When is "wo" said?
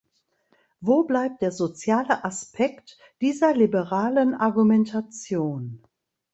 0.79-1.03